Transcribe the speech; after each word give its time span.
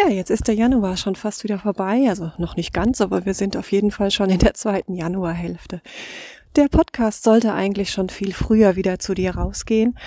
Ja, 0.00 0.08
jetzt 0.08 0.30
ist 0.30 0.46
der 0.46 0.54
Januar 0.54 0.96
schon 0.96 1.16
fast 1.16 1.42
wieder 1.42 1.58
vorbei. 1.58 2.06
Also 2.08 2.30
noch 2.38 2.54
nicht 2.54 2.72
ganz, 2.72 3.00
aber 3.00 3.26
wir 3.26 3.34
sind 3.34 3.56
auf 3.56 3.72
jeden 3.72 3.90
Fall 3.90 4.12
schon 4.12 4.30
in 4.30 4.38
der 4.38 4.54
zweiten 4.54 4.94
Januarhälfte. 4.94 5.80
Der 6.54 6.68
Podcast 6.68 7.24
sollte 7.24 7.52
eigentlich 7.52 7.90
schon 7.90 8.08
viel 8.08 8.32
früher 8.32 8.76
wieder 8.76 9.00
zu 9.00 9.14
dir 9.14 9.34
rausgehen. 9.34 9.98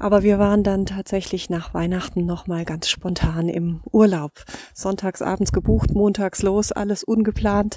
Aber 0.00 0.22
wir 0.22 0.38
waren 0.38 0.64
dann 0.64 0.86
tatsächlich 0.86 1.50
nach 1.50 1.74
Weihnachten 1.74 2.24
nochmal 2.24 2.64
ganz 2.64 2.88
spontan 2.88 3.50
im 3.50 3.82
Urlaub. 3.92 4.32
Sonntags 4.72 5.20
abends 5.20 5.52
gebucht, 5.52 5.92
montags 5.92 6.42
los, 6.42 6.72
alles 6.72 7.04
ungeplant. 7.04 7.76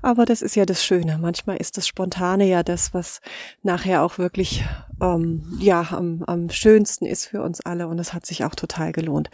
Aber 0.00 0.24
das 0.24 0.40
ist 0.40 0.54
ja 0.54 0.66
das 0.66 0.84
Schöne. 0.84 1.18
Manchmal 1.20 1.56
ist 1.56 1.76
das 1.76 1.88
Spontane 1.88 2.46
ja 2.46 2.62
das, 2.62 2.94
was 2.94 3.20
nachher 3.64 4.04
auch 4.04 4.18
wirklich 4.18 4.64
ähm, 5.02 5.58
ja 5.58 5.84
am, 5.90 6.22
am 6.28 6.48
schönsten 6.48 7.06
ist 7.06 7.26
für 7.26 7.42
uns 7.42 7.60
alle. 7.60 7.88
Und 7.88 7.98
es 7.98 8.14
hat 8.14 8.24
sich 8.24 8.44
auch 8.44 8.54
total 8.54 8.92
gelohnt. 8.92 9.28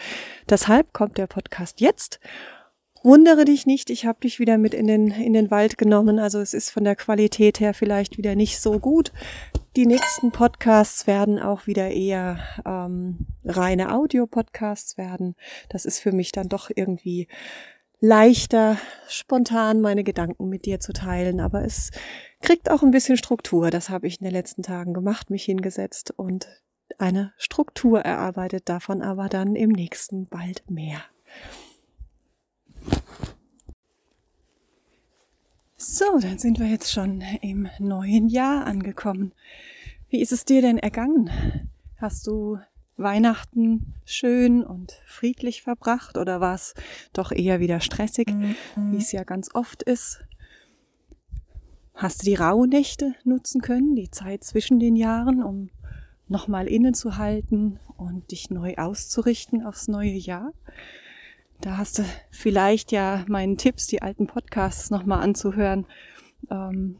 Deshalb 0.49 0.95
kommt 0.95 1.19
der 1.19 1.27
Podcast 1.27 1.83
jetzt. 1.83 2.21
Wundere 3.02 3.45
dich 3.45 3.66
nicht, 3.66 3.91
ich 3.91 4.04
habe 4.07 4.21
dich 4.21 4.38
wieder 4.38 4.59
mit 4.59 4.75
in 4.75 4.87
den, 4.87 5.10
in 5.10 5.35
den 5.35 5.51
Wald 5.51 5.77
genommen. 5.77 6.19
Also 6.19 6.41
es 6.41 6.54
ist 6.54 6.71
von 6.71 6.85
der 6.85 6.97
Qualität 6.97 7.60
her 7.60 7.75
vielleicht 7.75 8.16
wieder 8.16 8.35
nicht 8.35 8.60
so 8.60 8.79
gut. 8.79 9.13
Die 9.76 9.87
nächsten 9.87 10.32
Podcasts 10.32 11.07
werden 11.07 11.38
auch 11.38 11.68
wieder 11.68 11.90
eher 11.90 12.40
ähm, 12.66 13.26
reine 13.45 13.95
Audio-Podcasts 13.95 14.99
werden. 14.99 15.37
Das 15.68 15.85
ist 15.85 16.01
für 16.01 16.10
mich 16.10 16.32
dann 16.32 16.49
doch 16.49 16.71
irgendwie 16.74 17.29
leichter, 18.01 18.79
spontan 19.09 19.80
meine 19.80 20.02
Gedanken 20.02 20.48
mit 20.48 20.66
dir 20.66 20.80
zu 20.80 20.93
teilen. 20.93 21.38
Aber 21.38 21.65
es 21.65 21.93
kriegt 22.41 22.68
auch 22.68 22.82
ein 22.82 22.91
bisschen 22.91 23.16
Struktur. 23.16 23.71
Das 23.71 23.91
habe 23.91 24.09
ich 24.09 24.21
in 24.21 24.24
den 24.24 24.32
letzten 24.32 24.65
Tagen 24.65 24.93
gemacht, 24.93 25.30
mich 25.30 25.45
hingesetzt 25.45 26.13
und 26.16 26.48
eine 26.98 27.32
Struktur 27.37 28.01
erarbeitet. 28.01 28.68
Davon 28.68 29.02
aber 29.02 29.29
dann 29.29 29.54
im 29.54 29.71
nächsten 29.71 30.26
bald 30.26 30.68
mehr. 30.68 31.01
So, 35.82 36.18
dann 36.20 36.36
sind 36.36 36.59
wir 36.59 36.66
jetzt 36.66 36.92
schon 36.92 37.23
im 37.40 37.66
neuen 37.78 38.28
Jahr 38.28 38.66
angekommen. 38.66 39.32
Wie 40.10 40.20
ist 40.20 40.30
es 40.30 40.45
dir 40.45 40.60
denn 40.60 40.76
ergangen? 40.76 41.30
Hast 41.96 42.26
du 42.26 42.59
Weihnachten 42.98 43.95
schön 44.04 44.62
und 44.62 45.01
friedlich 45.06 45.62
verbracht 45.62 46.18
oder 46.18 46.38
war 46.38 46.54
es 46.54 46.74
doch 47.14 47.32
eher 47.32 47.60
wieder 47.60 47.80
stressig, 47.80 48.28
mhm. 48.28 48.56
wie 48.92 48.98
es 48.98 49.10
ja 49.12 49.24
ganz 49.24 49.54
oft 49.54 49.82
ist? 49.82 50.20
Hast 51.95 52.20
du 52.20 52.24
die 52.26 52.34
Rauhnächte 52.34 53.14
nutzen 53.24 53.62
können, 53.62 53.96
die 53.96 54.10
Zeit 54.10 54.45
zwischen 54.45 54.80
den 54.80 54.96
Jahren, 54.96 55.42
um 55.42 55.70
nochmal 56.28 56.66
innezuhalten 56.68 57.80
und 57.96 58.32
dich 58.32 58.51
neu 58.51 58.74
auszurichten 58.76 59.64
aufs 59.64 59.88
neue 59.88 60.12
Jahr? 60.12 60.52
Da 61.61 61.77
hast 61.77 61.99
du 61.99 62.05
vielleicht 62.30 62.91
ja 62.91 63.25
meinen 63.29 63.59
Tipps, 63.59 63.87
die 63.87 64.00
alten 64.00 64.27
Podcasts 64.27 64.91
nochmal 64.91 65.22
anzuhören. 65.22 65.87
Ähm, 66.50 66.97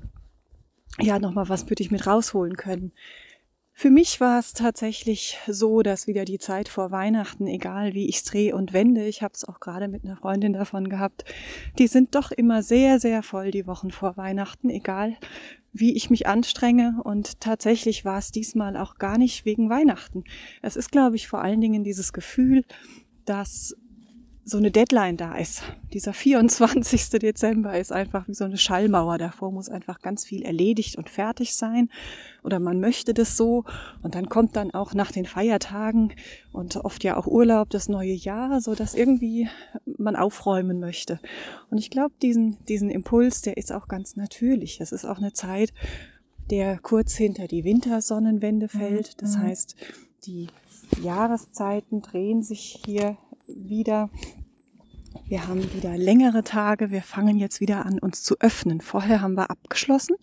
ja, 0.99 1.19
nochmal 1.19 1.49
was 1.49 1.63
für 1.63 1.75
dich 1.75 1.91
mit 1.91 2.07
rausholen 2.07 2.57
können. 2.57 2.93
Für 3.73 3.89
mich 3.89 4.21
war 4.21 4.39
es 4.39 4.53
tatsächlich 4.53 5.39
so, 5.47 5.81
dass 5.81 6.07
wieder 6.07 6.27
die 6.27 6.39
Zeit 6.39 6.69
vor 6.69 6.91
Weihnachten, 6.91 7.47
egal 7.47 7.95
wie 7.95 8.11
ich 8.11 8.23
drehe 8.25 8.55
und 8.55 8.75
wende, 8.75 9.07
ich 9.07 9.23
habe 9.23 9.33
es 9.33 9.47
auch 9.47 9.61
gerade 9.61 9.89
mit 9.89 10.05
einer 10.05 10.19
Freundin 10.19 10.53
davon 10.53 10.91
gehabt, 10.91 11.25
die 11.79 11.87
sind 11.87 12.15
doch 12.15 12.31
immer 12.31 12.63
sehr, 12.63 13.01
sehr 13.01 13.23
voll 13.23 13.53
die 13.53 13.67
Wochen 13.67 13.91
vor 13.91 14.19
Weihnachten, 14.19 14.69
egal 14.69 15.17
wie 15.73 15.97
ich 15.97 16.11
mich 16.11 16.27
anstrenge. 16.27 17.01
Und 17.03 17.41
tatsächlich 17.41 18.05
war 18.05 18.19
es 18.19 18.31
diesmal 18.31 18.77
auch 18.77 18.97
gar 18.97 19.17
nicht 19.17 19.47
wegen 19.47 19.71
Weihnachten. 19.71 20.25
Es 20.61 20.77
ist, 20.77 20.93
glaube 20.93 21.17
ich, 21.17 21.29
vor 21.29 21.41
allen 21.41 21.63
Dingen 21.63 21.83
dieses 21.83 22.13
Gefühl, 22.13 22.65
dass 23.25 23.75
so 24.45 24.57
eine 24.57 24.71
Deadline 24.71 25.17
da 25.17 25.37
ist. 25.37 25.63
Dieser 25.93 26.13
24. 26.13 27.11
Dezember 27.11 27.79
ist 27.79 27.93
einfach 27.93 28.27
wie 28.27 28.35
so 28.35 28.45
eine 28.45 28.57
Schallmauer. 28.57 29.19
Davor 29.19 29.53
muss 29.53 29.69
einfach 29.69 30.01
ganz 30.01 30.25
viel 30.25 30.43
erledigt 30.43 30.97
und 30.97 31.11
fertig 31.11 31.55
sein. 31.55 31.91
Oder 32.43 32.59
man 32.59 32.81
möchte 32.81 33.15
das 33.15 33.37
so. 33.37 33.65
Und 34.03 34.15
dann 34.15 34.29
kommt 34.29 34.57
dann 34.57 34.73
auch 34.73 34.95
nach 34.95 35.13
den 35.13 35.27
Feiertagen 35.27 36.13
und 36.53 36.77
oft 36.77 37.05
ja 37.05 37.17
auch 37.17 37.27
Urlaub 37.27 37.71
das 37.71 37.89
neue 37.89 38.15
Jahr, 38.15 38.61
so 38.61 38.75
dass 38.75 38.95
irgendwie 38.95 39.49
man 39.85 40.17
aufräumen 40.17 40.81
möchte. 40.81 41.21
Und 41.71 41.79
ich 41.79 41.91
glaube, 41.91 42.15
diesen, 42.23 42.57
diesen 42.67 42.91
Impuls, 42.91 43.43
der 43.43 43.57
ist 43.57 43.73
auch 43.73 43.89
ganz 43.89 44.17
natürlich. 44.17 44.79
Das 44.79 44.93
ist 44.93 45.05
auch 45.05 45.19
eine 45.19 45.33
Zeit, 45.33 45.73
der 46.51 46.79
kurz 46.79 47.15
hinter 47.15 47.47
die 47.47 47.65
Wintersonnenwende 47.65 48.69
fällt. 48.69 49.23
Das 49.23 49.37
mhm. 49.37 49.43
heißt, 49.43 49.77
die 50.27 50.49
Jahreszeiten 51.03 52.03
drehen 52.03 52.43
sich 52.43 52.81
hier 52.85 53.17
wieder. 53.69 54.11
Wir 55.27 55.47
haben 55.47 55.73
wieder 55.75 55.97
längere 55.97 56.43
Tage. 56.43 56.91
Wir 56.91 57.03
fangen 57.03 57.39
jetzt 57.39 57.61
wieder 57.61 57.87
an, 57.87 57.99
uns 57.99 58.23
zu 58.23 58.37
öffnen. 58.41 58.81
Vorher 58.81 59.21
haben 59.21 59.35
wir 59.35 59.51
abgeschlossen, 59.51 60.17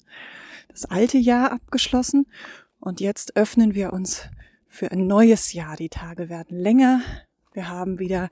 das 0.69 0.85
alte 0.85 1.17
Jahr 1.17 1.51
abgeschlossen. 1.51 2.27
Und 2.79 2.99
jetzt 2.99 3.35
öffnen 3.35 3.73
wir 3.73 3.93
uns 3.93 4.29
für 4.67 4.91
ein 4.91 5.07
neues 5.07 5.53
Jahr. 5.53 5.75
Die 5.75 5.89
Tage 5.89 6.29
werden 6.29 6.57
länger. 6.57 7.01
Wir 7.53 7.69
haben 7.69 7.99
wieder 7.99 8.29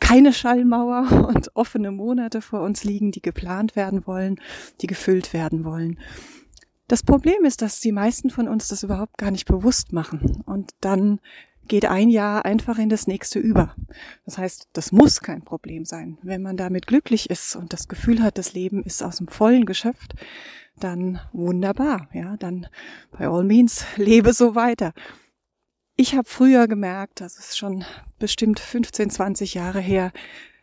keine 0.00 0.32
Schallmauer 0.32 1.28
und 1.28 1.54
offene 1.54 1.90
Monate 1.90 2.40
vor 2.40 2.62
uns 2.62 2.84
liegen, 2.84 3.12
die 3.12 3.22
geplant 3.22 3.76
werden 3.76 4.06
wollen, 4.06 4.40
die 4.80 4.86
gefüllt 4.86 5.32
werden 5.32 5.64
wollen. 5.64 5.98
Das 6.86 7.02
Problem 7.02 7.44
ist, 7.44 7.60
dass 7.60 7.80
die 7.80 7.92
meisten 7.92 8.30
von 8.30 8.48
uns 8.48 8.68
das 8.68 8.82
überhaupt 8.82 9.18
gar 9.18 9.30
nicht 9.30 9.46
bewusst 9.46 9.92
machen 9.92 10.42
und 10.46 10.70
dann 10.80 11.20
geht 11.68 11.84
ein 11.84 12.08
Jahr 12.08 12.44
einfach 12.44 12.78
in 12.78 12.88
das 12.88 13.06
nächste 13.06 13.38
über. 13.38 13.74
Das 14.24 14.38
heißt, 14.38 14.68
das 14.72 14.92
muss 14.92 15.20
kein 15.20 15.42
Problem 15.42 15.84
sein. 15.84 16.18
Wenn 16.22 16.42
man 16.42 16.56
damit 16.56 16.86
glücklich 16.86 17.30
ist 17.30 17.56
und 17.56 17.72
das 17.72 17.88
Gefühl 17.88 18.22
hat, 18.22 18.38
das 18.38 18.54
Leben 18.54 18.82
ist 18.82 19.02
aus 19.02 19.18
dem 19.18 19.28
Vollen 19.28 19.66
geschöpft, 19.66 20.14
dann 20.76 21.20
wunderbar, 21.32 22.08
ja, 22.12 22.36
dann 22.36 22.66
by 23.16 23.24
all 23.24 23.44
means 23.44 23.84
lebe 23.96 24.32
so 24.32 24.54
weiter. 24.54 24.92
Ich 25.96 26.14
habe 26.14 26.28
früher 26.28 26.68
gemerkt, 26.68 27.20
das 27.20 27.38
ist 27.38 27.58
schon 27.58 27.84
bestimmt 28.18 28.60
15, 28.60 29.10
20 29.10 29.54
Jahre 29.54 29.80
her, 29.80 30.12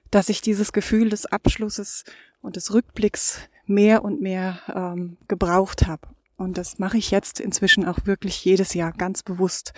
dass 0.10 0.30
ich 0.30 0.42
dieses 0.42 0.72
Gefühl 0.72 1.10
des 1.10 1.26
Abschlusses 1.26 2.06
und 2.42 2.56
des 2.56 2.74
Rückblicks 2.74 3.42
mehr 3.66 4.06
und 4.06 4.22
mehr 4.22 4.60
ähm, 4.74 5.18
gebraucht 5.28 5.88
habe. 5.88 6.08
Und 6.38 6.58
das 6.58 6.80
mache 6.80 6.98
ich 6.98 7.12
jetzt 7.12 7.40
inzwischen 7.40 7.86
auch 7.86 8.00
wirklich 8.06 8.44
jedes 8.44 8.74
Jahr 8.74 8.92
ganz 8.92 9.24
bewusst, 9.24 9.74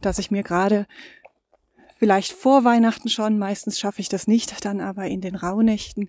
dass 0.00 0.18
ich 0.18 0.30
mir 0.30 0.42
gerade 0.42 0.86
vielleicht 1.98 2.32
vor 2.32 2.64
Weihnachten 2.64 3.10
schon, 3.10 3.38
meistens 3.38 3.78
schaffe 3.78 4.00
ich 4.00 4.08
das 4.08 4.26
nicht, 4.26 4.64
dann 4.64 4.80
aber 4.80 5.06
in 5.06 5.20
den 5.20 5.36
Rauhnächten 5.36 6.08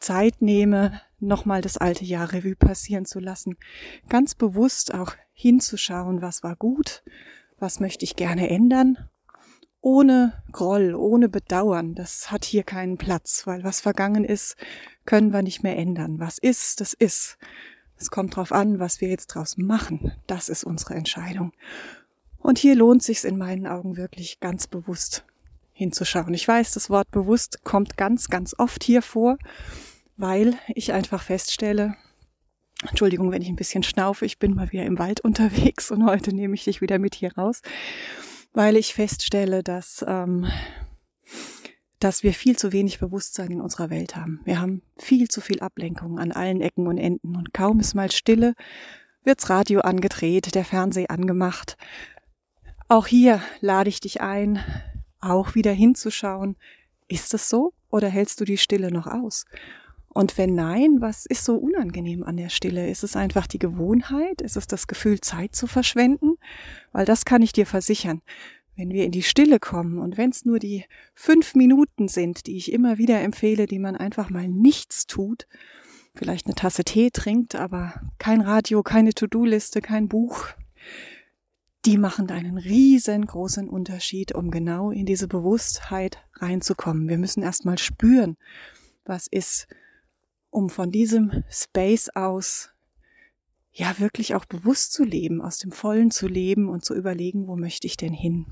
Zeit 0.00 0.42
nehme, 0.42 1.00
nochmal 1.20 1.60
das 1.60 1.76
alte 1.76 2.04
Jahr 2.04 2.32
Revue 2.32 2.56
passieren 2.56 3.04
zu 3.04 3.20
lassen. 3.20 3.56
Ganz 4.08 4.34
bewusst 4.34 4.92
auch 4.92 5.14
hinzuschauen, 5.32 6.22
was 6.22 6.42
war 6.42 6.56
gut, 6.56 7.04
was 7.58 7.78
möchte 7.78 8.04
ich 8.04 8.16
gerne 8.16 8.50
ändern, 8.50 8.98
ohne 9.80 10.42
Groll, 10.50 10.94
ohne 10.94 11.28
Bedauern. 11.28 11.94
Das 11.94 12.32
hat 12.32 12.44
hier 12.44 12.64
keinen 12.64 12.98
Platz, 12.98 13.46
weil 13.46 13.62
was 13.62 13.80
vergangen 13.80 14.24
ist, 14.24 14.56
können 15.06 15.32
wir 15.32 15.42
nicht 15.42 15.62
mehr 15.62 15.76
ändern. 15.76 16.18
Was 16.18 16.38
ist, 16.38 16.80
das 16.80 16.94
ist. 16.94 17.38
Es 17.98 18.10
kommt 18.10 18.36
drauf 18.36 18.52
an, 18.52 18.78
was 18.78 19.00
wir 19.00 19.08
jetzt 19.08 19.28
draus 19.28 19.56
machen. 19.56 20.12
Das 20.26 20.48
ist 20.48 20.64
unsere 20.64 20.94
Entscheidung. 20.94 21.52
Und 22.38 22.58
hier 22.58 22.76
lohnt 22.76 23.02
sich's 23.02 23.24
in 23.24 23.36
meinen 23.36 23.66
Augen 23.66 23.96
wirklich 23.96 24.40
ganz 24.40 24.66
bewusst 24.66 25.24
hinzuschauen. 25.72 26.34
Ich 26.34 26.46
weiß, 26.46 26.72
das 26.72 26.90
Wort 26.90 27.10
bewusst 27.10 27.64
kommt 27.64 27.96
ganz, 27.96 28.28
ganz 28.28 28.54
oft 28.58 28.82
hier 28.82 29.02
vor, 29.02 29.38
weil 30.16 30.54
ich 30.74 30.92
einfach 30.92 31.22
feststelle, 31.22 31.96
Entschuldigung, 32.88 33.32
wenn 33.32 33.42
ich 33.42 33.48
ein 33.48 33.56
bisschen 33.56 33.82
schnaufe, 33.82 34.24
ich 34.24 34.38
bin 34.38 34.54
mal 34.54 34.70
wieder 34.70 34.84
im 34.84 34.98
Wald 34.98 35.20
unterwegs 35.20 35.90
und 35.90 36.04
heute 36.04 36.32
nehme 36.32 36.54
ich 36.54 36.64
dich 36.64 36.80
wieder 36.80 36.98
mit 36.98 37.14
hier 37.14 37.36
raus, 37.36 37.62
weil 38.52 38.76
ich 38.76 38.94
feststelle, 38.94 39.62
dass 39.62 40.04
ähm, 40.06 40.46
dass 41.98 42.22
wir 42.22 42.32
viel 42.32 42.56
zu 42.56 42.72
wenig 42.72 43.00
Bewusstsein 43.00 43.50
in 43.50 43.60
unserer 43.60 43.90
Welt 43.90 44.16
haben. 44.16 44.40
Wir 44.44 44.60
haben 44.60 44.82
viel 44.98 45.28
zu 45.28 45.40
viel 45.40 45.60
Ablenkung 45.60 46.18
an 46.18 46.32
allen 46.32 46.60
Ecken 46.60 46.86
und 46.86 46.98
Enden 46.98 47.36
und 47.36 47.52
kaum 47.52 47.80
ist 47.80 47.94
mal 47.94 48.10
Stille, 48.10 48.54
wird's 49.24 49.50
Radio 49.50 49.80
angedreht, 49.80 50.54
der 50.54 50.64
Fernseher 50.64 51.10
angemacht. 51.10 51.76
Auch 52.88 53.06
hier 53.06 53.42
lade 53.60 53.90
ich 53.90 54.00
dich 54.00 54.20
ein, 54.20 54.60
auch 55.20 55.54
wieder 55.54 55.72
hinzuschauen, 55.72 56.56
ist 57.08 57.34
es 57.34 57.48
so 57.48 57.72
oder 57.90 58.08
hältst 58.08 58.40
du 58.40 58.44
die 58.44 58.58
Stille 58.58 58.90
noch 58.90 59.06
aus? 59.06 59.44
Und 60.08 60.36
wenn 60.38 60.54
nein, 60.54 60.96
was 61.00 61.26
ist 61.26 61.44
so 61.44 61.54
unangenehm 61.54 62.24
an 62.24 62.36
der 62.36 62.48
Stille? 62.48 62.90
Ist 62.90 63.04
es 63.04 63.14
einfach 63.14 63.46
die 63.46 63.58
Gewohnheit? 63.58 64.40
Ist 64.40 64.56
es 64.56 64.66
das 64.66 64.86
Gefühl, 64.86 65.20
Zeit 65.20 65.54
zu 65.54 65.66
verschwenden? 65.66 66.38
Weil 66.92 67.04
das 67.04 67.24
kann 67.24 67.42
ich 67.42 67.52
dir 67.52 67.66
versichern. 67.66 68.22
Wenn 68.78 68.92
wir 68.92 69.04
in 69.04 69.10
die 69.10 69.24
Stille 69.24 69.58
kommen 69.58 69.98
und 69.98 70.16
wenn 70.18 70.30
es 70.30 70.44
nur 70.44 70.60
die 70.60 70.84
fünf 71.12 71.56
Minuten 71.56 72.06
sind, 72.06 72.46
die 72.46 72.56
ich 72.56 72.70
immer 72.70 72.96
wieder 72.96 73.20
empfehle, 73.20 73.66
die 73.66 73.80
man 73.80 73.96
einfach 73.96 74.30
mal 74.30 74.46
nichts 74.46 75.08
tut, 75.08 75.48
vielleicht 76.14 76.46
eine 76.46 76.54
Tasse 76.54 76.84
Tee 76.84 77.10
trinkt, 77.10 77.56
aber 77.56 78.00
kein 78.18 78.40
Radio, 78.40 78.84
keine 78.84 79.14
To-Do-Liste, 79.14 79.80
kein 79.80 80.06
Buch, 80.06 80.46
die 81.86 81.98
machen 81.98 82.30
einen 82.30 82.56
riesengroßen 82.56 83.68
Unterschied, 83.68 84.32
um 84.32 84.52
genau 84.52 84.92
in 84.92 85.06
diese 85.06 85.26
Bewusstheit 85.26 86.18
reinzukommen. 86.34 87.08
Wir 87.08 87.18
müssen 87.18 87.42
erstmal 87.42 87.78
spüren, 87.78 88.36
was 89.04 89.26
ist, 89.26 89.66
um 90.50 90.70
von 90.70 90.92
diesem 90.92 91.42
Space 91.50 92.10
aus 92.10 92.70
ja 93.72 93.98
wirklich 93.98 94.36
auch 94.36 94.44
bewusst 94.44 94.92
zu 94.92 95.02
leben, 95.02 95.42
aus 95.42 95.58
dem 95.58 95.72
Vollen 95.72 96.12
zu 96.12 96.28
leben 96.28 96.68
und 96.68 96.84
zu 96.84 96.94
überlegen, 96.94 97.48
wo 97.48 97.56
möchte 97.56 97.88
ich 97.88 97.96
denn 97.96 98.12
hin. 98.12 98.46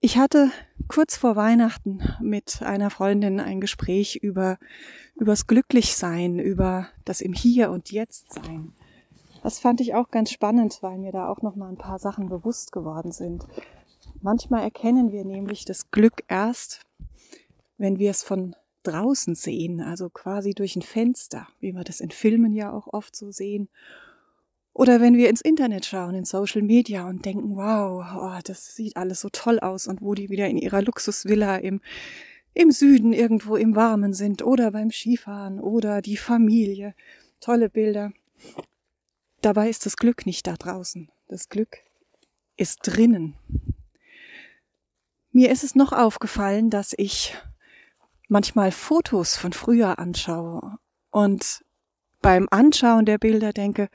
Ich 0.00 0.18
hatte 0.18 0.50
kurz 0.88 1.16
vor 1.16 1.34
Weihnachten 1.34 2.02
mit 2.20 2.60
einer 2.62 2.90
Freundin 2.90 3.40
ein 3.40 3.60
Gespräch 3.60 4.16
über 4.16 4.58
übers 5.14 5.46
Glücklichsein, 5.46 6.38
über 6.38 6.88
das 7.04 7.20
im 7.20 7.32
Hier 7.32 7.70
und 7.70 7.90
Jetzt 7.90 8.34
sein. 8.34 8.74
Das 9.42 9.58
fand 9.58 9.80
ich 9.80 9.94
auch 9.94 10.10
ganz 10.10 10.30
spannend, 10.30 10.78
weil 10.82 10.98
mir 10.98 11.12
da 11.12 11.28
auch 11.28 11.42
noch 11.42 11.56
mal 11.56 11.68
ein 11.68 11.78
paar 11.78 11.98
Sachen 11.98 12.28
bewusst 12.28 12.72
geworden 12.72 13.12
sind. 13.12 13.46
Manchmal 14.20 14.62
erkennen 14.62 15.12
wir 15.12 15.24
nämlich 15.24 15.64
das 15.64 15.90
Glück 15.90 16.24
erst, 16.28 16.80
wenn 17.78 17.98
wir 17.98 18.10
es 18.10 18.22
von 18.22 18.56
draußen 18.82 19.34
sehen, 19.34 19.80
also 19.80 20.10
quasi 20.10 20.54
durch 20.54 20.76
ein 20.76 20.82
Fenster, 20.82 21.48
wie 21.60 21.72
wir 21.72 21.84
das 21.84 22.00
in 22.00 22.10
Filmen 22.10 22.52
ja 22.52 22.72
auch 22.72 22.88
oft 22.92 23.16
so 23.16 23.30
sehen. 23.30 23.68
Oder 24.74 25.00
wenn 25.00 25.16
wir 25.16 25.30
ins 25.30 25.40
Internet 25.40 25.86
schauen, 25.86 26.16
in 26.16 26.24
Social 26.24 26.60
Media 26.60 27.08
und 27.08 27.24
denken, 27.24 27.54
wow, 27.54 28.04
oh, 28.16 28.40
das 28.42 28.74
sieht 28.74 28.96
alles 28.96 29.20
so 29.20 29.28
toll 29.30 29.60
aus 29.60 29.86
und 29.86 30.02
wo 30.02 30.14
die 30.14 30.30
wieder 30.30 30.48
in 30.48 30.58
ihrer 30.58 30.82
Luxusvilla 30.82 31.56
im, 31.56 31.80
im 32.54 32.72
Süden 32.72 33.12
irgendwo 33.12 33.54
im 33.54 33.76
Warmen 33.76 34.12
sind 34.12 34.42
oder 34.42 34.72
beim 34.72 34.90
Skifahren 34.90 35.60
oder 35.60 36.02
die 36.02 36.16
Familie. 36.16 36.94
Tolle 37.38 37.70
Bilder. 37.70 38.12
Dabei 39.42 39.68
ist 39.68 39.86
das 39.86 39.96
Glück 39.96 40.26
nicht 40.26 40.48
da 40.48 40.54
draußen. 40.54 41.08
Das 41.28 41.48
Glück 41.48 41.78
ist 42.56 42.80
drinnen. 42.82 43.36
Mir 45.30 45.52
ist 45.52 45.62
es 45.62 45.76
noch 45.76 45.92
aufgefallen, 45.92 46.70
dass 46.70 46.94
ich 46.96 47.36
manchmal 48.28 48.72
Fotos 48.72 49.36
von 49.36 49.52
früher 49.52 50.00
anschaue 50.00 50.78
und 51.10 51.64
beim 52.22 52.48
Anschauen 52.50 53.04
der 53.04 53.18
Bilder 53.18 53.52
denke, 53.52 53.88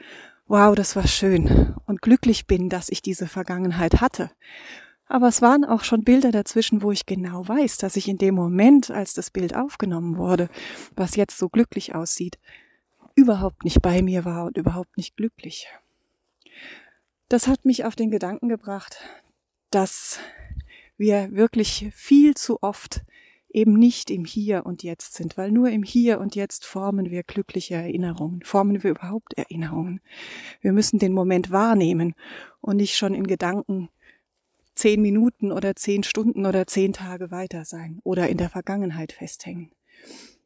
wow, 0.50 0.76
das 0.76 0.96
war 0.96 1.08
schön 1.08 1.76
und 1.86 2.02
glücklich 2.02 2.48
bin, 2.48 2.70
dass 2.70 2.90
ich 2.90 3.02
diese 3.04 3.28
Vergangenheit 3.28 4.02
hatte. 4.02 4.32
Aber 5.06 5.28
es 5.28 5.42
waren 5.42 5.64
auch 5.64 5.84
schon 5.84 6.04
Bilder 6.04 6.32
dazwischen, 6.32 6.82
wo 6.82 6.92
ich 6.92 7.06
genau 7.06 7.48
weiß, 7.48 7.78
dass 7.78 7.96
ich 7.96 8.08
in 8.08 8.18
dem 8.18 8.36
Moment, 8.36 8.92
als 8.92 9.14
das 9.14 9.30
Bild 9.30 9.56
aufgenommen 9.56 10.18
wurde, 10.18 10.50
was 10.96 11.16
jetzt 11.16 11.38
so 11.38 11.50
glücklich 11.50 11.96
aussieht, 11.96 12.40
überhaupt 13.16 13.64
nicht 13.64 13.82
bei 13.82 14.02
mir 14.02 14.26
war 14.26 14.46
und 14.46 14.58
überhaupt 14.58 14.98
nicht 14.98 15.16
glücklich. 15.16 15.68
Das 17.28 17.48
hat 17.48 17.64
mich 17.64 17.86
auf 17.86 17.96
den 17.96 18.10
Gedanken 18.10 18.50
gebracht, 18.50 18.98
dass 19.70 20.20
wir 20.98 21.32
wirklich 21.32 21.90
viel 21.94 22.34
zu 22.34 22.62
oft 22.64 23.02
eben 23.50 23.74
nicht 23.74 24.12
im 24.12 24.26
Hier 24.26 24.66
und 24.66 24.84
Jetzt 24.84 25.16
sind, 25.16 25.38
weil 25.38 25.52
nur 25.52 25.70
im 25.70 25.84
Hier 25.84 26.20
und 26.20 26.36
Jetzt 26.36 26.66
formen 26.66 27.10
wir 27.10 27.24
glückliche 27.24 27.76
Erinnerungen, 27.76 28.42
formen 28.44 28.84
wir 28.84 28.92
überhaupt 28.92 29.34
Erinnerungen. 29.34 30.02
Wir 30.62 30.72
müssen 30.72 31.00
den 31.00 31.14
Moment 31.14 31.52
wahrnehmen 31.52 32.16
und 32.62 32.78
nicht 32.78 32.96
schon 32.96 33.14
in 33.14 33.28
Gedanken 33.28 33.90
zehn 34.76 35.02
Minuten 35.02 35.52
oder 35.52 35.76
zehn 35.76 36.04
Stunden 36.04 36.46
oder 36.46 36.66
zehn 36.68 36.94
Tage 36.94 37.32
weiter 37.32 37.66
sein 37.66 38.00
oder 38.04 38.30
in 38.30 38.38
der 38.38 38.50
Vergangenheit 38.50 39.12
festhängen. 39.12 39.72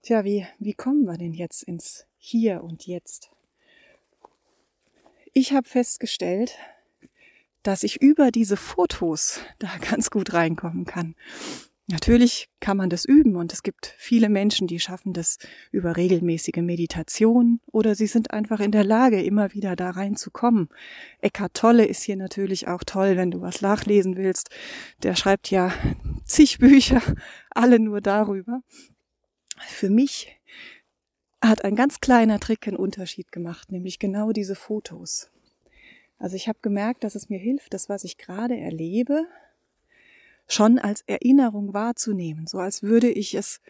Tja, 0.02 0.24
wie, 0.24 0.46
wie 0.60 0.74
kommen 0.74 1.06
wir 1.06 1.18
denn 1.18 1.34
jetzt 1.34 1.64
ins 1.64 2.08
Hier 2.18 2.64
und 2.64 2.88
Jetzt? 2.88 3.30
Ich 5.34 5.54
habe 5.54 5.68
festgestellt, 5.68 6.58
dass 7.64 7.84
ich 7.84 8.02
über 8.02 8.32
diese 8.32 8.58
Fotos 8.58 9.40
da 9.60 9.70
ganz 9.90 10.10
gut 10.10 10.34
reinkommen 10.34 10.86
kann. 10.86 11.16
Natürlich 11.88 12.48
kann 12.62 12.78
man 12.78 12.90
das 12.90 13.04
üben 13.04 13.36
und 13.36 13.52
es 13.52 13.62
gibt 13.62 13.94
viele 13.98 14.30
Menschen, 14.30 14.68
die 14.68 14.80
schaffen 14.80 15.12
das 15.12 15.38
über 15.70 15.98
regelmäßige 15.98 16.62
Meditation 16.62 17.60
oder 17.74 17.94
sie 17.94 18.08
sind 18.08 18.32
einfach 18.32 18.62
in 18.62 18.72
der 18.72 18.86
Lage, 18.86 19.22
immer 19.22 19.54
wieder 19.54 19.76
da 19.76 19.90
reinzukommen. 19.90 20.70
Eckhart 21.20 21.56
Tolle 21.56 21.86
ist 21.86 22.04
hier 22.04 22.16
natürlich 22.16 22.70
auch 22.70 22.86
toll, 22.86 23.18
wenn 23.18 23.32
du 23.32 23.42
was 23.42 23.62
nachlesen 23.62 24.16
willst. 24.16 24.50
Der 25.04 25.16
schreibt 25.16 25.52
ja 25.52 25.74
zig 26.24 26.60
Bücher, 26.60 27.02
alle 27.50 27.80
nur 27.80 28.00
darüber. 28.00 28.62
Für 29.60 29.90
mich 29.90 30.40
hat 31.42 31.66
ein 31.66 31.76
ganz 31.76 32.00
kleiner 32.00 32.40
Trick 32.40 32.66
einen 32.66 32.78
Unterschied 32.78 33.30
gemacht, 33.34 33.74
nämlich 33.74 34.00
genau 34.00 34.32
diese 34.32 34.56
Fotos. 34.56 35.30
Also 36.18 36.38
ich 36.38 36.48
habe 36.48 36.60
gemerkt, 36.62 37.04
dass 37.04 37.16
es 37.16 37.28
mir 37.28 37.40
hilft, 37.40 37.74
das, 37.74 37.90
was 37.90 38.06
ich 38.06 38.18
gerade 38.18 38.56
erlebe, 38.56 39.28
schon 40.48 40.80
als 40.80 41.02
Erinnerung 41.08 41.74
wahrzunehmen, 41.74 42.48
so 42.48 42.60
als 42.60 42.84
würde 42.84 43.10
ich 43.10 43.34
es 43.36 43.62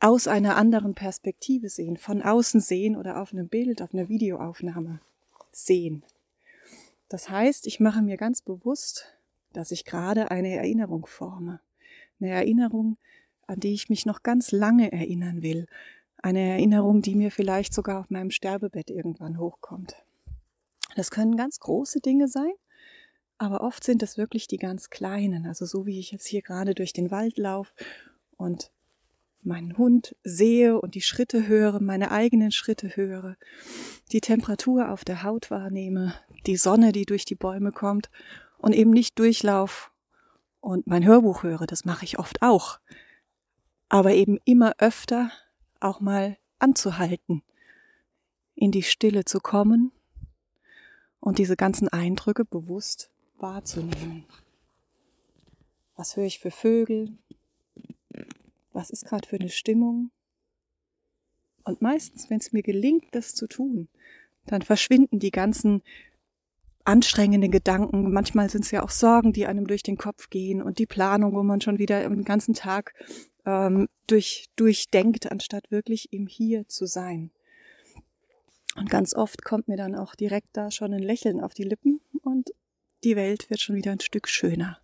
aus 0.00 0.28
einer 0.28 0.56
anderen 0.56 0.94
Perspektive 0.94 1.68
sehen, 1.68 1.96
von 1.96 2.22
außen 2.22 2.60
sehen 2.60 2.96
oder 2.96 3.20
auf 3.20 3.32
einem 3.32 3.48
Bild, 3.48 3.80
auf 3.80 3.94
einer 3.94 4.08
Videoaufnahme 4.08 5.00
sehen. 5.50 6.02
Das 7.08 7.30
heißt, 7.30 7.66
ich 7.66 7.80
mache 7.80 8.02
mir 8.02 8.16
ganz 8.16 8.42
bewusst, 8.42 9.14
dass 9.52 9.70
ich 9.70 9.84
gerade 9.84 10.30
eine 10.30 10.54
Erinnerung 10.54 11.06
forme. 11.06 11.60
Eine 12.20 12.30
Erinnerung, 12.30 12.96
an 13.46 13.60
die 13.60 13.72
ich 13.72 13.88
mich 13.88 14.04
noch 14.04 14.22
ganz 14.22 14.52
lange 14.52 14.92
erinnern 14.92 15.42
will. 15.42 15.66
Eine 16.18 16.40
Erinnerung, 16.40 17.02
die 17.02 17.14
mir 17.14 17.30
vielleicht 17.30 17.72
sogar 17.72 18.00
auf 18.00 18.10
meinem 18.10 18.30
Sterbebett 18.30 18.90
irgendwann 18.90 19.38
hochkommt. 19.38 19.96
Das 20.96 21.10
können 21.10 21.36
ganz 21.36 21.60
große 21.60 22.00
Dinge 22.00 22.28
sein, 22.28 22.52
aber 23.38 23.62
oft 23.62 23.84
sind 23.84 24.02
es 24.02 24.16
wirklich 24.16 24.46
die 24.46 24.58
ganz 24.58 24.90
kleinen, 24.90 25.46
also 25.46 25.66
so 25.66 25.86
wie 25.86 25.98
ich 25.98 26.12
jetzt 26.12 26.26
hier 26.26 26.42
gerade 26.42 26.74
durch 26.74 26.92
den 26.92 27.10
Wald 27.10 27.38
laufe 27.38 27.72
und 28.36 28.70
meinen 29.42 29.76
Hund 29.76 30.16
sehe 30.24 30.80
und 30.80 30.94
die 30.94 31.02
Schritte 31.02 31.46
höre, 31.46 31.80
meine 31.80 32.10
eigenen 32.10 32.50
Schritte 32.50 32.96
höre, 32.96 33.36
die 34.12 34.20
Temperatur 34.20 34.90
auf 34.90 35.04
der 35.04 35.22
Haut 35.22 35.50
wahrnehme, 35.50 36.14
die 36.46 36.56
Sonne, 36.56 36.92
die 36.92 37.04
durch 37.04 37.24
die 37.24 37.34
Bäume 37.34 37.72
kommt 37.72 38.10
und 38.58 38.74
eben 38.74 38.90
nicht 38.90 39.18
durchlauf 39.18 39.92
und 40.60 40.86
mein 40.86 41.04
Hörbuch 41.04 41.42
höre, 41.42 41.66
das 41.66 41.84
mache 41.84 42.04
ich 42.04 42.18
oft 42.18 42.40
auch, 42.40 42.78
aber 43.88 44.14
eben 44.14 44.38
immer 44.44 44.74
öfter 44.78 45.30
auch 45.80 46.00
mal 46.00 46.38
anzuhalten, 46.58 47.42
in 48.54 48.70
die 48.70 48.82
Stille 48.82 49.24
zu 49.26 49.40
kommen 49.40 49.92
und 51.20 51.38
diese 51.38 51.56
ganzen 51.56 51.88
Eindrücke 51.88 52.44
bewusst 52.44 53.10
wahrzunehmen. 53.38 54.24
Was 55.96 56.16
höre 56.16 56.24
ich 56.24 56.38
für 56.38 56.50
Vögel? 56.50 57.16
Was 58.72 58.90
ist 58.90 59.06
gerade 59.06 59.28
für 59.28 59.36
eine 59.36 59.50
Stimmung? 59.50 60.10
Und 61.64 61.80
meistens, 61.80 62.28
wenn 62.30 62.38
es 62.38 62.52
mir 62.52 62.62
gelingt, 62.62 63.06
das 63.12 63.34
zu 63.34 63.46
tun, 63.46 63.88
dann 64.46 64.62
verschwinden 64.62 65.18
die 65.18 65.30
ganzen 65.30 65.82
anstrengenden 66.84 67.50
Gedanken. 67.50 68.12
Manchmal 68.12 68.50
sind 68.50 68.64
es 68.64 68.70
ja 68.70 68.82
auch 68.82 68.90
Sorgen, 68.90 69.32
die 69.32 69.46
einem 69.46 69.66
durch 69.66 69.82
den 69.82 69.96
Kopf 69.96 70.28
gehen 70.28 70.62
und 70.62 70.78
die 70.78 70.86
Planung, 70.86 71.34
wo 71.34 71.42
man 71.42 71.60
schon 71.60 71.78
wieder 71.78 72.06
den 72.06 72.24
ganzen 72.24 72.54
Tag 72.54 72.94
ähm, 73.46 73.88
durch, 74.06 74.46
durchdenkt, 74.56 75.30
anstatt 75.30 75.70
wirklich 75.70 76.12
im 76.12 76.26
Hier 76.26 76.68
zu 76.68 76.86
sein. 76.86 77.30
Und 78.76 78.90
ganz 78.90 79.14
oft 79.14 79.44
kommt 79.44 79.68
mir 79.68 79.76
dann 79.76 79.94
auch 79.94 80.14
direkt 80.14 80.48
da 80.52 80.70
schon 80.70 80.92
ein 80.92 81.02
Lächeln 81.02 81.40
auf 81.40 81.54
die 81.54 81.62
Lippen 81.62 82.00
und 82.22 82.50
die 83.04 83.16
Welt 83.16 83.50
wird 83.50 83.60
schon 83.60 83.76
wieder 83.76 83.92
ein 83.92 84.00
Stück 84.00 84.28
schöner. 84.28 84.78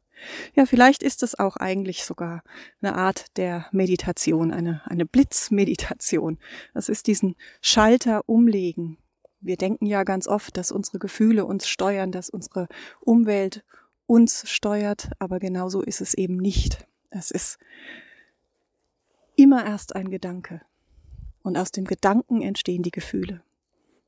Ja, 0.54 0.66
vielleicht 0.66 1.02
ist 1.02 1.22
es 1.22 1.38
auch 1.38 1.56
eigentlich 1.56 2.04
sogar 2.04 2.42
eine 2.82 2.94
Art 2.94 3.36
der 3.38 3.66
Meditation, 3.72 4.52
eine, 4.52 4.82
eine 4.84 5.06
Blitzmeditation. 5.06 6.38
Das 6.74 6.88
ist 6.88 7.06
diesen 7.06 7.36
Schalter 7.62 8.28
umlegen. 8.28 8.98
Wir 9.40 9.56
denken 9.56 9.86
ja 9.86 10.04
ganz 10.04 10.28
oft, 10.28 10.56
dass 10.56 10.72
unsere 10.72 10.98
Gefühle 10.98 11.46
uns 11.46 11.66
steuern, 11.68 12.12
dass 12.12 12.28
unsere 12.28 12.68
Umwelt 13.00 13.64
uns 14.06 14.50
steuert, 14.50 15.10
aber 15.18 15.38
genauso 15.38 15.80
ist 15.82 16.00
es 16.00 16.14
eben 16.14 16.36
nicht. 16.36 16.86
Es 17.08 17.30
ist 17.30 17.58
immer 19.36 19.64
erst 19.64 19.96
ein 19.96 20.10
Gedanke. 20.10 20.60
Und 21.42 21.56
aus 21.56 21.72
dem 21.72 21.86
Gedanken 21.86 22.42
entstehen 22.42 22.82
die 22.82 22.90
Gefühle. 22.90 23.42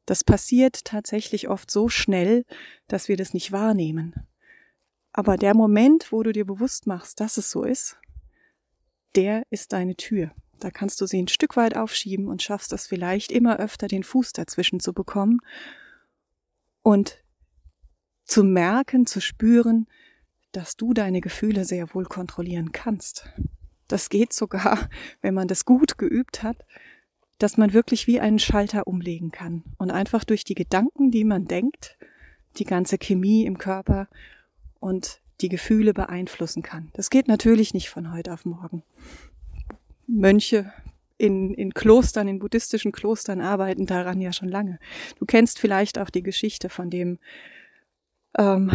Das 0.06 0.25
passiert 0.25 0.85
tatsächlich 0.85 1.49
oft 1.49 1.71
so 1.71 1.88
schnell, 1.88 2.44
dass 2.88 3.09
wir 3.09 3.16
das 3.16 3.35
nicht 3.35 3.52
wahrnehmen. 3.52 4.14
Aber 5.12 5.37
der 5.37 5.54
Moment, 5.54 6.11
wo 6.11 6.23
du 6.23 6.32
dir 6.32 6.47
bewusst 6.47 6.87
machst, 6.87 7.21
dass 7.21 7.37
es 7.37 7.50
so 7.50 7.64
ist, 7.64 7.99
der 9.14 9.44
ist 9.50 9.73
deine 9.73 9.94
Tür. 9.94 10.32
Da 10.59 10.71
kannst 10.71 11.00
du 11.00 11.06
sie 11.06 11.21
ein 11.21 11.28
Stück 11.28 11.56
weit 11.56 11.76
aufschieben 11.76 12.28
und 12.28 12.42
schaffst 12.42 12.73
es 12.73 12.87
vielleicht 12.87 13.30
immer 13.30 13.59
öfter, 13.59 13.88
den 13.88 14.04
Fuß 14.04 14.32
dazwischen 14.32 14.80
zu 14.80 14.92
bekommen 14.92 15.40
und 16.82 17.23
zu 18.25 18.44
merken, 18.44 19.06
zu 19.06 19.21
spüren, 19.21 19.87
dass 20.52 20.76
du 20.76 20.94
deine 20.94 21.21
Gefühle 21.21 21.64
sehr 21.64 21.92
wohl 21.94 22.04
kontrollieren 22.04 22.73
kannst. 22.73 23.32
Das 23.88 24.09
geht 24.09 24.32
sogar, 24.32 24.88
wenn 25.21 25.35
man 25.35 25.49
das 25.49 25.64
gut 25.64 25.99
geübt 25.99 26.42
hat, 26.42 26.64
dass 27.42 27.56
man 27.56 27.72
wirklich 27.72 28.06
wie 28.06 28.20
einen 28.20 28.38
Schalter 28.38 28.87
umlegen 28.87 29.30
kann 29.30 29.64
und 29.78 29.90
einfach 29.90 30.25
durch 30.25 30.44
die 30.44 30.54
Gedanken, 30.54 31.11
die 31.11 31.25
man 31.25 31.46
denkt, 31.46 31.96
die 32.56 32.64
ganze 32.64 32.99
Chemie 32.99 33.44
im 33.44 33.58
Körper 33.58 34.08
und 34.78 35.20
die 35.40 35.49
Gefühle 35.49 35.92
beeinflussen 35.92 36.62
kann. 36.62 36.90
Das 36.92 37.11
geht 37.11 37.28
natürlich 37.28 37.75
nicht 37.75 37.90
von 37.90 38.12
heute 38.12 38.32
auf 38.32 38.44
morgen. 38.44 38.82
Mönche 40.06 40.72
in, 41.18 41.54
in 41.54 41.75
Klostern, 41.75 42.28
in 42.28 42.38
buddhistischen 42.38 42.92
Klostern 42.92 43.40
arbeiten 43.40 43.87
daran 43.87 44.20
ja 44.20 44.32
schon 44.32 44.49
lange. 44.49 44.78
Du 45.18 45.26
kennst 45.26 45.58
vielleicht 45.58 45.99
auch 45.99 46.11
die 46.11 46.22
Geschichte 46.22 46.68
von 46.68 46.90
dem 46.90 47.18
ähm, 48.38 48.70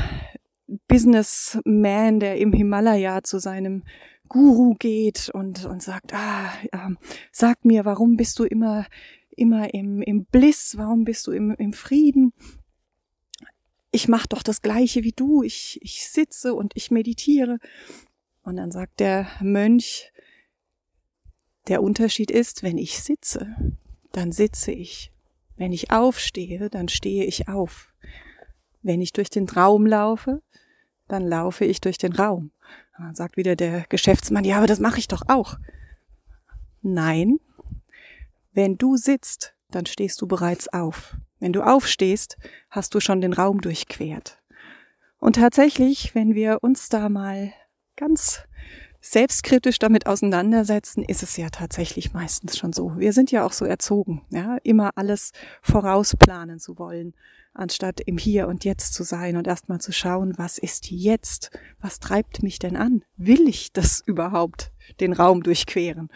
Businessman, 0.88 2.20
der 2.20 2.38
im 2.38 2.54
Himalaya 2.54 3.24
zu 3.24 3.40
seinem 3.40 3.84
Guru 4.28 4.76
geht 4.76 5.30
und, 5.30 5.66
und 5.66 5.82
sagt, 5.82 6.14
ah, 6.14 6.52
äh, 6.72 6.96
sag 7.32 7.66
mir, 7.66 7.86
warum 7.86 8.18
bist 8.18 8.40
du 8.40 8.44
immer, 8.44 8.86
immer 9.36 9.74
im, 9.74 10.02
im 10.02 10.26
Bliss, 10.26 10.76
warum 10.78 11.04
bist 11.04 11.28
du 11.28 11.32
im, 11.32 11.52
im 11.52 11.74
Frieden? 11.74 12.34
Ich 13.92 14.08
mach 14.08 14.28
doch 14.28 14.44
das 14.44 14.62
Gleiche 14.62 15.04
wie 15.04 15.14
du, 15.14 15.44
ich, 15.44 15.80
ich 15.82 16.08
sitze 16.08 16.54
und 16.54 16.74
ich 16.76 16.92
meditiere. 16.92 17.60
Und 18.44 18.58
dann 18.58 18.72
sagt 18.72 19.00
der 19.00 19.28
Mönch, 19.42 20.12
der 21.68 21.84
Unterschied 21.84 22.32
ist, 22.32 22.64
wenn 22.64 22.78
ich 22.78 23.00
sitze, 23.00 23.56
dann 24.12 24.32
sitze 24.32 24.72
ich. 24.72 25.12
Wenn 25.58 25.74
ich 25.74 25.92
aufstehe, 25.92 26.70
dann 26.70 26.88
stehe 26.88 27.26
ich 27.26 27.48
auf. 27.48 27.94
Wenn 28.84 29.02
ich 29.02 29.12
durch 29.12 29.30
den 29.30 29.50
Raum 29.50 29.86
laufe, 29.86 30.42
dann 31.08 31.26
laufe 31.26 31.66
ich 31.66 31.82
durch 31.82 31.98
den 31.98 32.14
Raum. 32.14 32.52
Dann 32.98 33.16
sagt 33.16 33.38
wieder 33.38 33.56
der 33.56 33.86
Geschäftsmann, 33.90 34.44
ja, 34.44 34.58
aber 34.58 34.68
das 34.68 34.80
mache 34.80 35.00
ich 35.00 35.08
doch 35.08 35.24
auch. 35.28 35.58
Nein, 36.82 37.40
wenn 38.54 38.78
du 38.78 38.98
sitzt, 38.98 39.54
dann 39.70 39.86
stehst 39.86 40.22
du 40.22 40.28
bereits 40.28 40.68
auf. 40.74 41.16
Wenn 41.40 41.54
du 41.54 41.62
aufstehst, 41.62 42.38
hast 42.72 42.96
du 42.96 43.00
schon 43.00 43.22
den 43.22 43.34
Raum 43.34 43.62
durchquert. 43.62 44.42
Und 45.20 45.36
tatsächlich, 45.36 46.16
wenn 46.16 46.34
wir 46.34 46.60
uns 46.62 46.90
da 46.90 47.10
mal 47.10 47.54
ganz 47.96 48.47
selbstkritisch 49.12 49.80
damit 49.80 50.08
auseinandersetzen, 50.08 51.04
ist 51.04 51.24
es 51.24 51.38
ja 51.38 51.50
tatsächlich 51.50 52.14
meistens 52.14 52.58
schon 52.58 52.74
so. 52.74 52.98
Wir 52.98 53.14
sind 53.14 53.32
ja 53.32 53.46
auch 53.46 53.54
so 53.54 53.66
erzogen, 53.66 54.24
ja, 54.30 54.58
immer 54.64 54.92
alles 54.96 55.32
vorausplanen 55.62 56.60
zu 56.60 56.78
wollen, 56.78 57.14
anstatt 57.54 58.02
im 58.02 58.18
Hier 58.18 58.48
und 58.48 58.66
Jetzt 58.66 58.94
zu 58.94 59.04
sein 59.04 59.38
und 59.38 59.48
erstmal 59.48 59.82
zu 59.82 59.92
schauen, 59.92 60.34
was 60.38 60.58
ist 60.58 60.92
jetzt? 60.92 61.52
Was 61.80 62.00
treibt 62.00 62.44
mich 62.44 62.60
denn 62.60 62.76
an? 62.76 63.04
Will 63.16 63.48
ich 63.48 63.74
das 63.74 64.04
überhaupt, 64.06 64.72
den 65.00 65.14
Raum 65.14 65.44
durchqueren? 65.44 66.10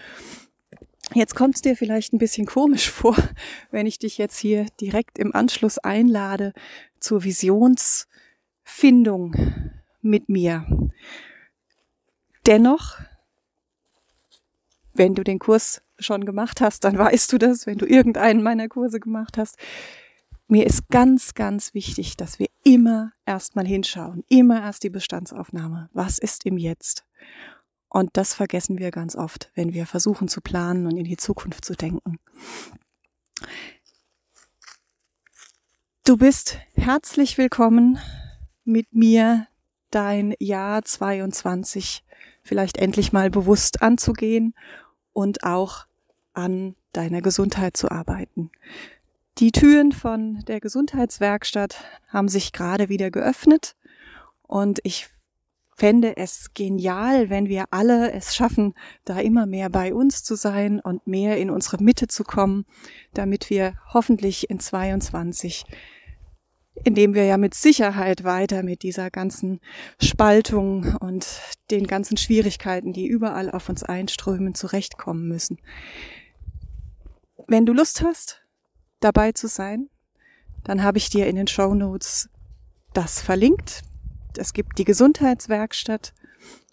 Jetzt 1.14 1.36
kommt 1.36 1.56
es 1.56 1.62
dir 1.62 1.76
vielleicht 1.76 2.14
ein 2.14 2.20
bisschen 2.20 2.46
komisch 2.46 2.90
vor, 2.92 3.18
wenn 3.72 3.86
ich 3.86 4.00
dich 4.00 4.18
jetzt 4.18 4.38
hier 4.38 4.68
direkt 4.80 5.20
im 5.20 5.36
Anschluss 5.36 5.78
einlade 5.78 6.54
zur 7.00 7.24
Visionsfindung 7.24 9.36
mit 10.02 10.30
mir. 10.30 10.66
Dennoch, 12.46 12.98
wenn 14.94 15.16
du 15.16 15.24
den 15.24 15.40
Kurs 15.40 15.82
schon 16.00 16.26
gemacht 16.26 16.62
hast, 16.62 16.84
dann 16.84 16.98
weißt 16.98 17.32
du 17.32 17.38
das, 17.38 17.68
wenn 17.68 17.78
du 17.78 17.86
irgendeinen 17.86 18.42
meiner 18.42 18.68
Kurse 18.68 19.00
gemacht 19.00 19.38
hast. 19.38 19.58
Mir 20.48 20.66
ist 20.66 20.90
ganz, 20.90 21.34
ganz 21.34 21.74
wichtig, 21.74 22.18
dass 22.18 22.40
wir 22.40 22.48
immer 22.64 23.14
erstmal 23.26 23.66
hinschauen, 23.66 24.24
immer 24.28 24.62
erst 24.62 24.84
die 24.84 24.90
Bestandsaufnahme. 24.90 25.90
Was 25.94 26.18
ist 26.18 26.46
im 26.46 26.58
Jetzt? 26.58 27.06
Und 27.88 28.12
das 28.14 28.34
vergessen 28.34 28.78
wir 28.80 28.92
ganz 28.92 29.16
oft, 29.16 29.52
wenn 29.56 29.74
wir 29.74 29.86
versuchen 29.86 30.28
zu 30.28 30.42
planen 30.42 30.88
und 30.88 30.98
in 30.98 31.04
die 31.04 31.18
Zukunft 31.18 31.64
zu 31.64 31.74
denken. 31.74 32.20
Du 36.04 36.18
bist 36.18 36.58
herzlich 36.74 37.38
willkommen 37.38 38.00
mit 38.64 38.94
mir 38.94 39.48
dein 39.92 40.34
Jahr 40.40 40.84
22 40.84 42.04
vielleicht 42.44 42.78
endlich 42.78 43.14
mal 43.14 43.30
bewusst 43.30 43.82
anzugehen 43.82 44.54
und 45.14 45.44
auch 45.44 45.86
an 46.34 46.76
deiner 46.94 47.22
Gesundheit 47.22 47.78
zu 47.78 47.90
arbeiten. 47.92 48.52
Die 49.38 49.52
Türen 49.52 49.92
von 49.92 50.44
der 50.48 50.60
Gesundheitswerkstatt 50.60 51.84
haben 52.10 52.28
sich 52.28 52.52
gerade 52.52 52.90
wieder 52.90 53.12
geöffnet 53.12 53.76
und 54.44 54.80
ich 54.84 55.10
fände 55.76 56.16
es 56.18 56.54
genial, 56.54 57.30
wenn 57.30 57.48
wir 57.48 57.66
alle 57.72 58.12
es 58.12 58.36
schaffen, 58.36 58.76
da 59.04 59.20
immer 59.20 59.48
mehr 59.48 59.70
bei 59.70 59.94
uns 59.94 60.24
zu 60.24 60.36
sein 60.36 60.80
und 60.80 61.08
mehr 61.08 61.38
in 61.38 61.50
unsere 61.50 61.82
Mitte 61.82 62.08
zu 62.08 62.24
kommen, 62.24 62.66
damit 63.14 63.50
wir 63.50 63.74
hoffentlich 63.94 64.50
in 64.50 64.60
22 64.60 65.66
indem 66.84 67.14
wir 67.14 67.26
ja 67.26 67.38
mit 67.38 67.54
Sicherheit 67.54 68.24
weiter 68.24 68.64
mit 68.64 68.84
dieser 68.84 69.12
ganzen 69.12 69.60
Spaltung 70.02 70.96
und 70.96 71.28
den 71.70 71.86
ganzen 71.86 72.18
Schwierigkeiten, 72.18 72.94
die 72.94 73.08
überall 73.08 73.52
auf 73.52 73.70
uns 73.70 73.84
einströmen, 73.84 74.56
zurechtkommen 74.56 75.28
müssen. 75.28 75.58
Wenn 77.48 77.66
du 77.66 77.74
Lust 77.74 78.02
hast, 78.02 78.42
dabei 79.00 79.32
zu 79.32 79.48
sein, 79.48 79.90
dann 80.64 80.84
habe 80.84 80.98
ich 80.98 81.10
dir 81.10 81.28
in 81.28 81.36
den 81.36 81.48
Show 81.48 81.74
Notes 81.74 82.30
das 82.94 83.22
verlinkt. 83.22 83.82
Es 84.38 84.54
gibt 84.54 84.78
die 84.78 84.86
Gesundheitswerkstatt 84.86 86.14